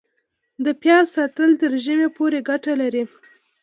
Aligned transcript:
د 0.65 0.67
پیاز 0.81 1.05
ساتل 1.15 1.49
تر 1.61 1.71
ژمي 1.85 2.07
پورې 2.17 2.39
ګټه 2.49 2.73
لري؟ 2.81 3.03